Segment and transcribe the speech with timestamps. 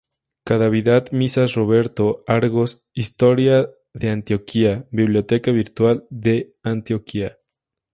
[0.45, 7.37] Cadavid Misas Roberto, Argos, Historia de Antioquia, Biblioteca Virtual de Antioquia.